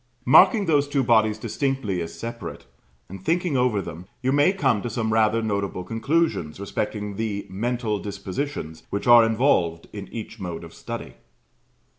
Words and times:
Marking 0.25 0.65
those 0.65 0.87
two 0.87 1.03
bodies 1.03 1.37
distinctly 1.37 2.01
as 2.01 2.17
separate, 2.17 2.65
and 3.07 3.23
thinking 3.23 3.55
over 3.55 3.83
them, 3.83 4.07
you 4.23 4.31
may 4.31 4.51
come 4.51 4.81
to 4.81 4.89
some 4.89 5.13
rather 5.13 5.43
notable 5.43 5.83
conclusions 5.83 6.59
respecting 6.59 7.17
the 7.17 7.45
mental 7.51 7.99
dispositions 7.99 8.81
which 8.89 9.05
are 9.05 9.23
involved 9.23 9.87
in 9.93 10.07
each 10.07 10.39
mode 10.39 10.63
of 10.63 10.73
study. 10.73 11.17